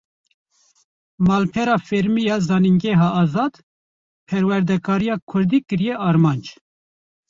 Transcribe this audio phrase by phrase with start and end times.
[1.27, 3.53] Malpera fermî ya Zanîngeha Azad,
[4.27, 6.45] perwerdekariya Kurdî kiriye armanc